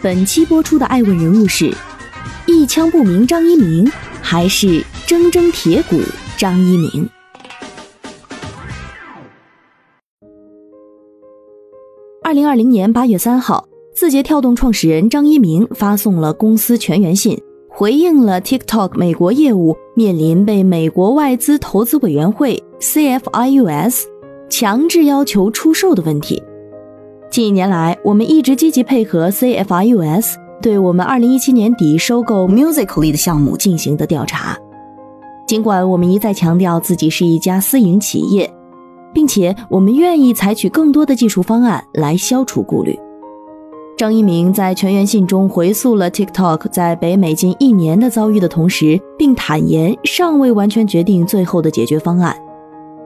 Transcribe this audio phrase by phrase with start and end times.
[0.00, 1.74] 本期播出的爱问人物是：
[2.46, 3.90] 一枪不鸣张一鸣，
[4.22, 6.00] 还是铮铮铁骨
[6.36, 7.08] 张一鸣？
[12.22, 17.36] 二零二零年八月三号，字节跳动创始人张一鸣发送了公司全员信，
[17.68, 24.04] 回应了 TikTok 美国业务面临被美国外资投资委员会 CFIUS
[24.48, 26.40] 强制要求出售的问题。
[27.38, 34.58] 近一年来，我们一直积极配合 CFIUS 对我们2017年底收购 Musically 的项目进行的调查。
[35.46, 38.52] 尽管我们一再强调自己是一家私营企业，
[39.14, 42.98] 并且我们愿意采取更多的技术方案来消除顾虑。
[43.96, 52.36] 张一鸣在全员信中回溯了 TikTok 在北美近一年的遭遇的同时，并坦言尚未完全决定最后的解决方案。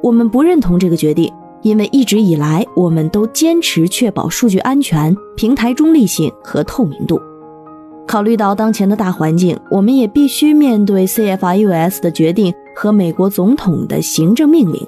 [0.02, 1.30] 我们不认同这个决定。
[1.62, 7.20] 因为一直以来，我们都坚持确保数据安全、平台中立性和透明度。
[8.06, 14.86] 考虑到当前的大环境，我们也必须面对 CFIUS 的决定和美国总统的行政命令，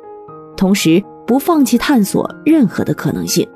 [0.56, 3.46] 同时不放弃探索任何的可能性。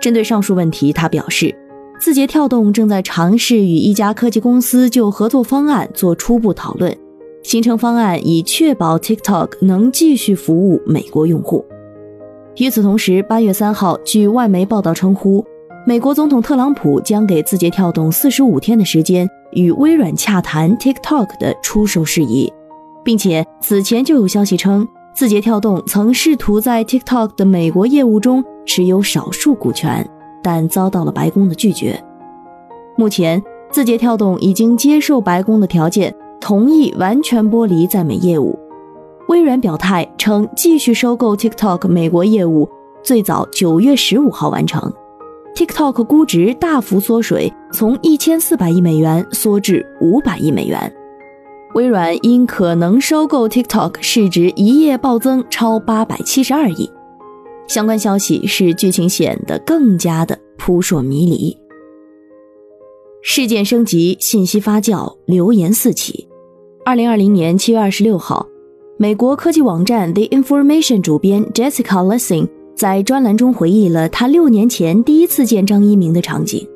[0.00, 1.54] 针对上述问题，他表示，
[2.00, 6.96] 字节跳动正在尝试与一家科技公司就合作方案做初步讨论，
[7.42, 11.62] 形成方案以确保 TikTok 能继续服务美国用户。
[12.56, 15.44] 与此同时，八月三号，据外媒报道称呼，
[15.86, 22.52] 美国总统特朗普将给字节跳动四十五天的时间，与微软洽谈 TikTok 的出售事宜，
[23.02, 30.06] 并且此前就有消息称，字节跳动曾试图在 TikTok 的美国业务中持有少数股权，
[30.42, 31.98] 但遭到了白宫的拒绝。
[32.96, 38.58] 目前，字节跳动已经接受白宫的条件，同意完全剥离在美业务。
[39.30, 42.68] 微软表态称，继续收购 TikTok 美国业务，
[43.00, 44.92] 最早九月十五号完成。
[45.54, 50.92] TikTok 估值大幅缩水，从一千四百亿美元缩至五百亿美元。
[51.74, 56.90] 微软因可能收购 TikTok，市值一夜暴增超八百七十二亿。
[57.68, 61.56] 相关消息使剧情显得更加的扑朔迷离。
[63.22, 66.26] 事件升级，信息发酵，流言四起。
[66.84, 68.44] 二零二零年七月二十六号。
[69.02, 72.46] 美国科技网站 The Information 主编 Jessica Lessing
[72.76, 76.68] 在专栏中回忆了他六年前第一次见张一鸣的场景。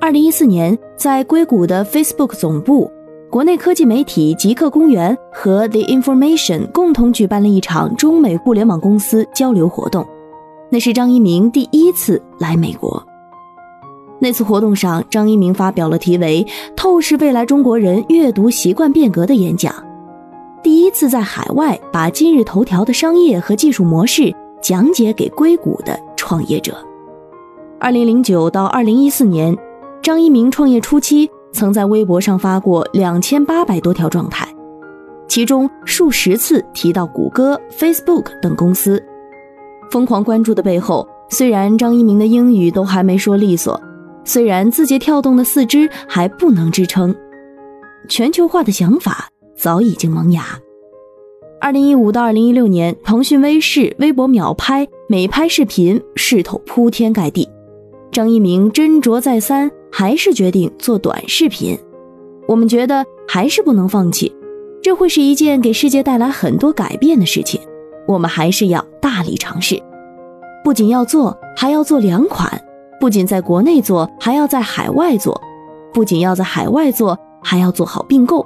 [0.00, 2.90] 二零一四年，在硅谷的 Facebook 总部，
[3.30, 10.06] 国内科技媒体极客公园和 The Information 共同举办了一场中美互联网公司交流活动，
[10.70, 13.06] 那是张一鸣第一次来美国。
[14.18, 16.42] 那次活动上，张一鸣发表了题为
[16.74, 19.70] 《透视未来中国人阅读习惯变革》的演讲。
[20.82, 26.76] 第一次在海外把今日头条的商业和技术模式讲解给硅谷的创业者。
[27.78, 29.56] 二零零九到二零一四年，
[30.02, 34.44] 张一鸣创业初期曾在微博上发过两千八百多条状态，
[35.28, 39.00] 其中数十次提到谷歌、Facebook 等公司。
[39.88, 43.80] 疯狂关注的背后，虽然张一鸣的英语都还没说利索，
[44.24, 47.14] 虽然字节跳动的四肢还不能支撑，
[48.08, 49.28] 全球化的想法。
[49.54, 50.44] 早已经萌芽。
[51.62, 57.48] 二零一五到二零一六年，腾讯微视、微博秒拍、美拍视频势头铺天盖地。
[58.10, 61.78] 张一鸣斟酌再三，还是决定做短视频。
[62.48, 64.34] 我们觉得还是不能放弃，
[64.82, 67.60] 这会是一件给世界带来很多改变的事情。
[68.08, 69.80] 我们还是要大力尝试，
[70.64, 72.50] 不仅要做，还要做两款；
[72.98, 75.32] 不仅在国内做，还要在海外做；
[75.94, 78.44] 不仅要在海外做，还要做好并购。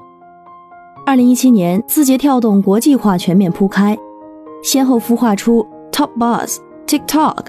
[1.07, 3.97] 二零一七年，字节跳动国际化全面铺开，
[4.61, 7.45] 先后孵化出 Top Boss、TikTok、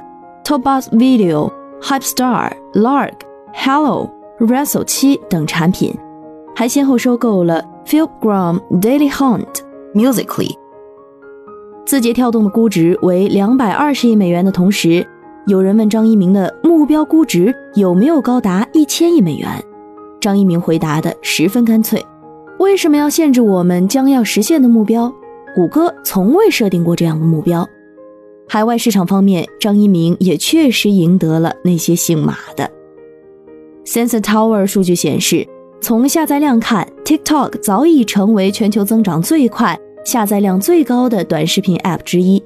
[0.45, 1.51] Top Boss Video、
[1.81, 3.13] HypeStar、Lark、
[3.55, 5.91] Hello、Wrestle 七等产品，
[6.55, 9.47] 还先后收购了 Filmgram、Daily Hunt、
[9.95, 10.51] Musically。
[11.83, 15.03] 字节跳动的估值为两百二十亿美元的同时，
[15.47, 19.49] 有人问张一鸣的目标估值有没有高达一千亿美元，
[20.21, 22.05] 张一鸣回答的十分干脆。
[22.59, 25.13] 为什么要限制我们将要实现的目标？
[25.55, 27.67] 谷歌从未设定过这样的目标。
[28.47, 32.69] 海外市场方面，张一鸣也确实赢得了那些姓马的。
[33.85, 35.47] Sensor Tower 数据显示，
[35.81, 42.43] 从下载量看，TikTok 早已成为全球增长最快、下载量最高的短视频 App 之一。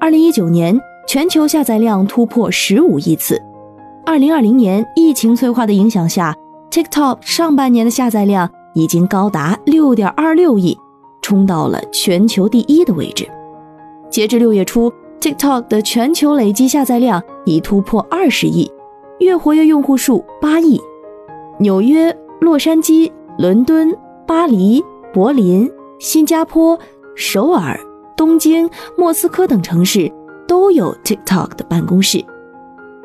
[0.00, 3.40] 二零一九年，全球下载量突破十五亿次。
[4.04, 6.34] 二零二零年，疫情催化的影响下
[6.70, 10.78] ，TikTok 上半年的下载量已经高达六点二六亿，
[11.20, 13.28] 冲到了全球第一的位置。
[14.08, 18.70] 截至六月初，TikTok 的全球累计下载量已突破二十亿，
[19.18, 20.80] 月活跃用户数八亿。
[21.58, 22.16] 纽约。
[22.40, 23.92] 洛杉矶、伦敦、
[24.24, 24.82] 巴黎、
[25.12, 26.78] 柏林、新加坡、
[27.16, 27.78] 首尔、
[28.16, 30.10] 东京、莫斯科等城市
[30.46, 32.24] 都有 TikTok 的办公室。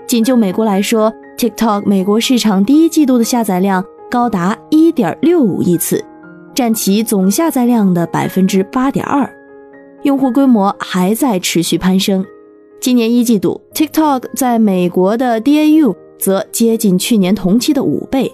[0.05, 4.55] 仅就美国来说，TikTok 美国市场第一季度的下载量高达
[4.91, 6.03] 1.65亿次，
[6.53, 9.29] 占其总下载量的百分之八点二，
[10.01, 12.25] 用户规模还在持续攀升。
[12.81, 18.29] 今年一季度，TikTok 在美国的 DAU 则接近去年同期的五倍。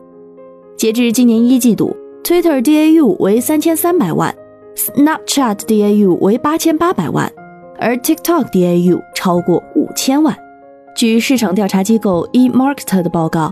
[0.75, 4.33] 截至今年一季度，Twitter DAU 为三千三百万
[4.75, 7.31] ，Snapchat DAU 为八千八百万，
[7.77, 10.35] 而 TikTok DAU 超过五千万。
[10.95, 13.51] 据市场调查机构 eMarketer 的报告，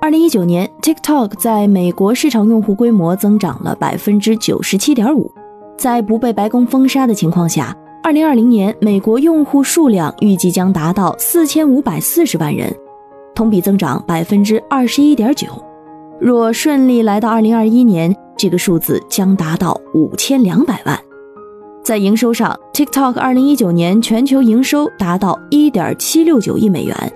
[0.00, 5.28] 二零一九年 TikTok 在美国市场用户规模增长了百分之九十七点五。
[5.76, 12.72] 在不被白宫封杀的情况下，二零二零年美国用户数量预计将达到四千五百四十万人，
[13.34, 15.48] 同比增长百分之二十一点九。
[16.20, 20.96] 若顺利来到二零二一年，这个数字将达到五千两百万。
[21.82, 27.12] 在营收上，TikTok 二零一九年全球营收达到一点七六九亿美元，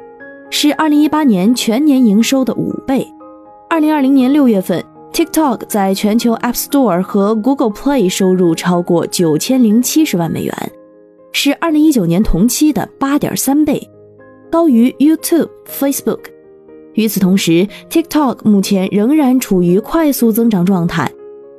[0.55, 3.09] 是二零一八年全年营收的五倍。
[3.71, 10.55] 二零二零年六月份，TikTok 在全球 App Store 和 Google Play 收入超过九千零七十万美元，
[11.33, 13.89] 是二零一九年同期的八点三倍，
[14.51, 16.21] 高于 YouTube、Facebook。
[16.93, 21.11] 与此同时，TikTok 目前仍然处于快速增长状态。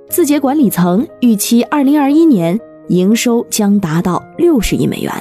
[0.07, 2.59] 字节管理层预期2021年
[2.89, 5.11] 营收将达到60亿美元。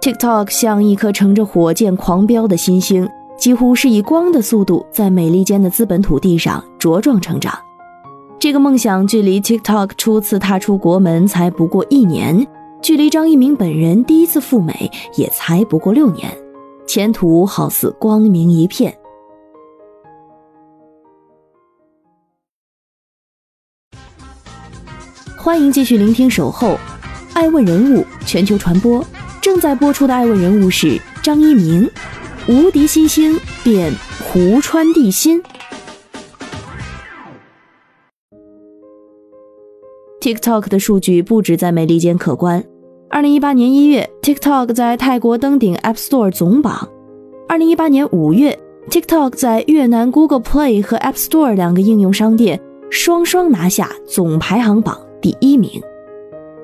[0.00, 7.58] TikTok 像一颗乘着火箭狂飙的新星，几乎是以光的速度在美利坚的资本土地上茁壮成长。
[8.38, 12.46] 这个梦想距离 TikTok 初次踏出国门才不过一年，
[12.80, 16.30] 距离张一鸣本人第一次赴美也才不过六年，
[16.86, 18.96] 前途好似光明一片。
[25.36, 26.68] 欢迎继续聆听《守候》，
[27.34, 29.04] 爱问人物全球传播
[29.48, 31.90] 正在播出的爱问人物是张一鸣，
[32.48, 33.34] 无敌新星
[33.64, 33.90] 变
[34.22, 35.42] 湖川地心。
[40.20, 42.62] TikTok 的数据不止在美利坚可观。
[43.08, 46.86] 二零一八年一月，TikTok 在泰国登顶 App Store 总榜；
[47.48, 48.56] 二零一八年五月
[48.90, 52.60] ，TikTok 在越南 Google Play 和 App Store 两个应用商店
[52.90, 55.00] 双双拿下总排行榜。
[55.22, 55.82] 第一名，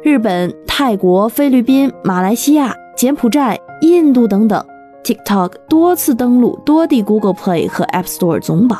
[0.04, 4.62] 日本、泰国、菲律宾、马来西亚、柬埔寨、印度等等
[5.02, 8.78] ，TikTok 多次登陆多地 Google Play 和 App Store 总榜。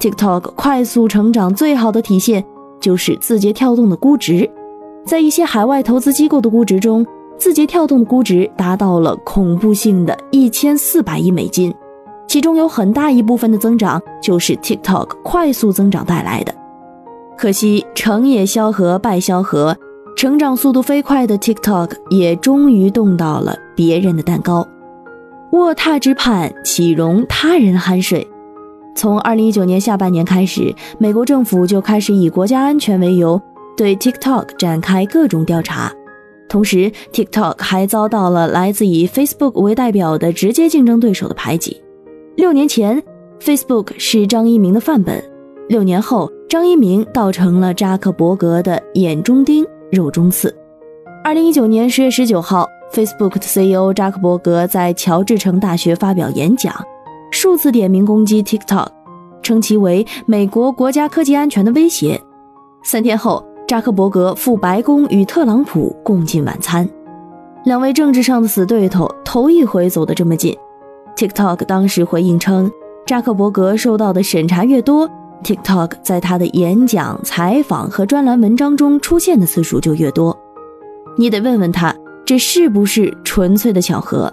[0.00, 2.44] TikTok 快速成长最好的体现
[2.80, 4.50] 就是字节跳动的估值，
[5.06, 7.06] 在一些海外投资机构的估值中，
[7.38, 11.72] 字节跳动的估值达到了恐怖性的一千四百亿美金，
[12.26, 16.52] 其中有很大一部分的增长就是 TikTok 快速增长带来的。
[17.38, 19.76] 可惜成也萧何，败萧何。
[20.16, 24.66] 成长速度飞快的 TikTok 也终于动到了别人的蛋糕。
[25.52, 28.26] 卧榻之畔，岂容他人酣睡？
[28.94, 33.40] 从二零一九年下半年开始，美国政府就开始以国家安全为由，
[33.76, 35.92] 对 TikTok 展开各种调查。
[36.48, 41.82] 同时，TikTok 还遭到了来自以 Facebook 为代表的直接竞争对手的排挤。
[42.36, 43.02] 六年前
[43.40, 45.22] ，Facebook 是张一鸣的范本。
[45.68, 50.52] 六年后，张一鸣倒成了扎克伯格的眼中钉、肉中刺。
[51.22, 56.74] 二零一九年十月十九号，Facebook 的 CEO 扎克伯格在乔治城大学发表演讲，
[57.30, 58.88] 数次点名攻击 TikTok，
[59.42, 62.18] 称其为美国国家科技安全的威胁。
[62.82, 66.88] 三天后，扎克伯格赴白宫与特朗普共进晚餐，
[67.66, 70.56] 两位政治上的死对头头一回走得这么近。
[71.14, 72.72] TikTok 当时回应称，
[73.04, 75.08] 扎克伯格受到的审查越多。
[75.42, 80.36] TikTok 在他的演讲、采访和专栏文章中出现的次数就越多，
[81.18, 81.94] 你得问问他，
[82.24, 84.32] 这是不是纯粹的巧合？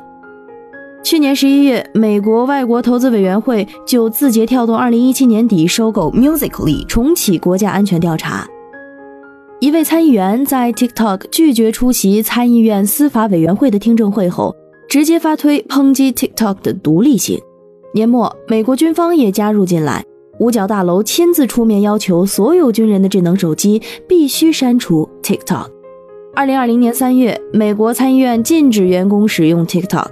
[1.02, 8.46] 去年十一月，美国外国投资委员会就字节跳动二零一七年底收购 Musical.ly 重启国家安全调查。
[9.62, 14.56] 一位参议员在 TikTok 拒绝出席参议院司法委员会的听证会后，
[14.90, 17.40] 直接发推抨击 TikTok 的独立性。
[17.94, 20.04] 年末，美国军方也加入进来。
[20.40, 25.68] 五角大楼亲自出面要求所有军人的智能手机必须删除 TikTok。
[26.34, 30.08] 二零二零年三月，美国参议院禁止员工使用 TikTok，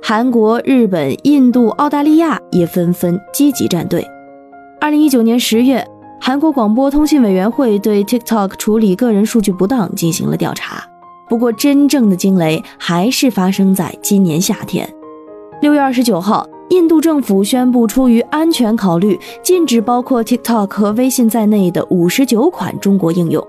[0.00, 4.06] 韩国、日本、印度、澳大利亚也纷纷积极站队。
[4.80, 5.84] 二零一九年十月，
[6.20, 10.84] 韩国广播通信委员会对 TikTok 处理个人数据不当进行了调查。
[11.28, 14.88] 不过，真正的惊雷还是发生在今年夏天。
[15.60, 23.46] 六月二十九号，印度政府宣布，出于安全考虑，禁止包括 TikTok 和微信在内的五十九款中国应用。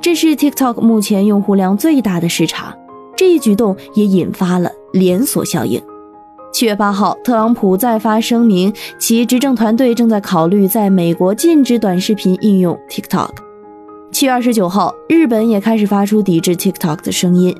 [0.00, 2.72] 这是 TikTok 目前用户量最大的市场。
[3.16, 5.80] 这一举动也引发了连锁效应。
[6.52, 13.30] 七月八号，特朗普再发声明，其执政团队正在考虑在美国禁止短视频应用 TikTok。
[14.12, 17.56] 七月二十九号，日本也开始发出抵制 TikTok 的声音，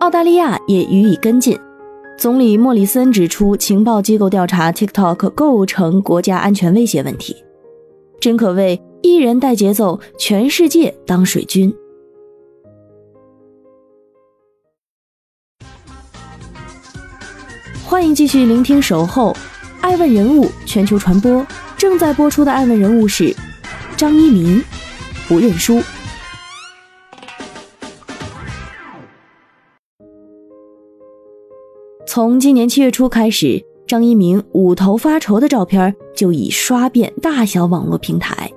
[0.00, 1.58] 澳大利亚也予以跟进。
[2.20, 7.34] 总理莫里森指出，情报机构调查 TikTok 构成国家安全威胁问题，
[8.20, 8.78] 真可谓。
[9.00, 11.74] 一人带节奏，全世界当水军。
[17.82, 19.32] 欢迎继续聆听《守候》，
[19.80, 21.46] 爱问人物全球传播
[21.78, 23.34] 正在播出的爱问人物是
[23.96, 24.62] 张一鸣，
[25.26, 25.80] 不认输。
[32.12, 38.50] 从今年七月初开始，张一鸣捂头发愁的照片就已刷遍大小网络平台。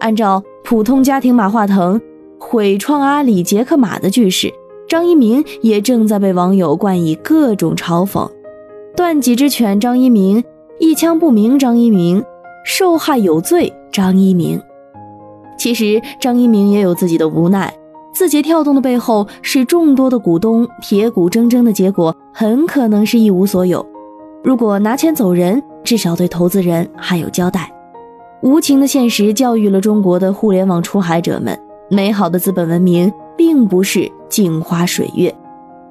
[0.00, 2.00] 按照普通家庭马化腾
[2.40, 4.50] 毁创阿里杰克马的句式，
[4.88, 8.26] 张一鸣也正在被网友冠以各种嘲讽：
[8.96, 10.42] 断脊之犬张一鸣，
[10.78, 12.24] 一枪不明张一鸣，
[12.64, 14.58] 受害有罪张一鸣。
[15.58, 17.70] 其实张一鸣也有自己的无奈，
[18.14, 23.84] 字节跳动的背后是众多的股东铁骨铮铮的结果，很可能是一无所有。
[24.44, 27.68] 如果拿钱走人，至少对投资人还有交代。
[28.40, 31.58] 无情的现实教育了中国的互联网出海者们，
[31.90, 35.34] 美好的资本文明并不是镜花水月。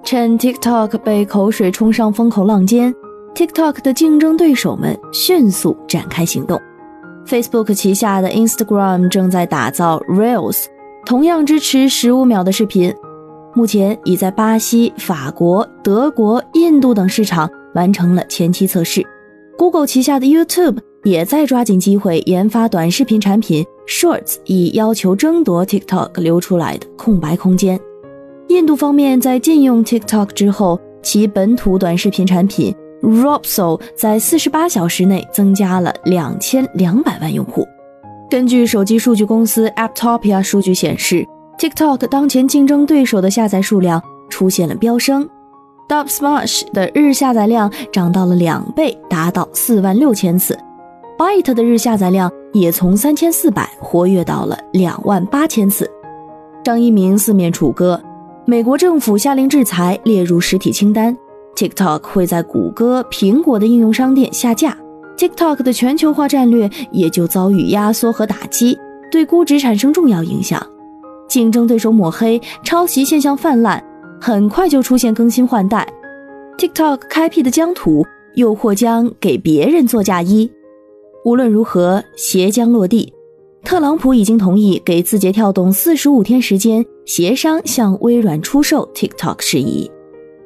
[0.06, 2.94] 趁 TikTok 被口水冲上风口浪尖
[3.36, 6.58] ，TikTok 的竞争对手们迅速展开行动。
[7.26, 10.66] Facebook 旗下的 Instagram 正在打造 Reels，
[11.06, 12.94] 同样支持十五秒的视频，
[13.54, 19.06] 目前已在巴西、法国、德国、印度等市场完成了前期测试。
[19.58, 20.78] Google 旗下的 YouTube。
[21.04, 27.78] 也在抓紧机会研发短视频产品 Shorts，以要求争夺 TikTok 留出来的空白空间。
[28.48, 37.68] 印度方面在禁用 TikTok 之后，其本土短视频产品 Robso 在四十八小时内增加了两千两百万用户。
[38.34, 41.24] 根据手机数据公司 Apptopia 数据显示
[41.60, 45.30] ，TikTok 当前竞争对手的下载数量出现了飙升
[45.88, 50.58] ，Dubsmash 的日下载量涨到了两倍，达到四万六千次。
[51.16, 55.88] Byte 的日下载量也从三千四百活跃到了两万八千次。
[56.64, 58.02] 张一鸣四面楚歌，
[58.48, 61.16] 美国政府下令制裁，列入实体清单。
[61.56, 64.76] TikTok 会在谷歌、苹果的应用商店下架
[65.18, 68.78] ，TikTok 的全球化战略也就遭遇压缩和打击，
[69.12, 70.66] 对估值产生重要影响。
[71.28, 73.84] 竞争对手抹黑、抄袭现象泛滥，
[74.22, 75.88] 很快就出现更新换代。
[76.58, 78.06] TikTok 开辟的疆土
[78.36, 80.50] 又或将给别人做嫁衣。
[81.26, 83.12] 无论如何，鞋将落地。
[83.64, 89.90] 特朗普已经同意给字节跳动四十五天时间协商向微软出售 TikTok 事宜。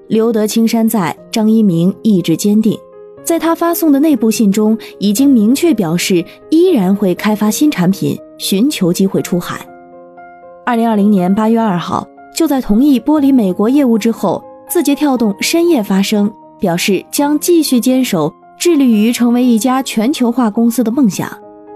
[0.07, 2.77] 留得青山在，张一鸣意志坚定，
[3.27, 9.59] 在他发送的内部信中已经明确表示，依然会开发新产品，寻求机会出海。
[10.65, 18.33] 二零二零年八月二号，就在同意剥离美国业务之后，字节跳动深夜发声，表示将继续坚守。
[18.57, 21.29] 致力于成为一家全球化公司的梦想，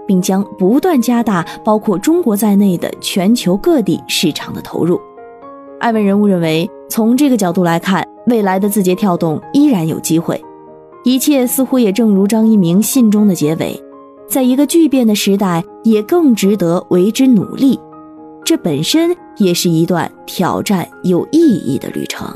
[0.06, 4.98] 并将不断加大包括中国在内的全球各地市场的投入。
[5.80, 10.42] 艾文人物认为，从这个角度来看，未来的字节跳动依然有机会。
[11.04, 13.82] 一切似乎也正如张一鸣信中的结尾，
[14.28, 17.78] 在一个巨变的时代，也更值得为之努力。
[18.44, 22.32] 这本身也是一段挑战有意义的旅程。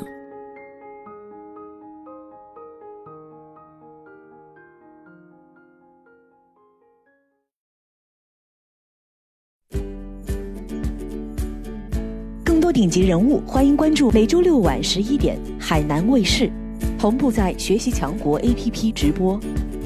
[12.45, 16.51] 更多顶级人物，欢迎关注每周六晚十一点海南卫视，
[16.99, 19.39] 同步在学习强国 APP 直播。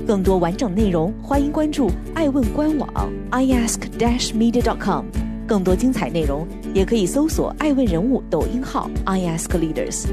[0.06, 2.88] 更多完整内容，欢迎关注爱问官网
[3.30, 5.04] iask-media.com。
[5.46, 10.06] 更多精彩内容，也可以搜索爱问人物抖音号 iaskleaders。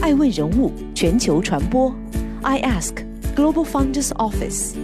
[0.00, 1.94] 爱问人物全球传播
[2.42, 2.94] ，iask
[3.36, 4.74] Global Founders Office。